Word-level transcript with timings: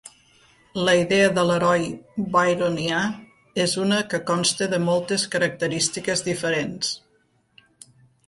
La 0.85 0.93
idea 0.99 1.25
de 1.33 1.41
l'heroi 1.49 1.83
byronià 2.35 3.01
és 3.65 3.75
una 3.83 3.99
que 4.13 4.21
consta 4.31 4.69
de 4.71 4.81
moltes 4.87 5.25
característiques 5.37 6.25
diferents. 6.31 6.91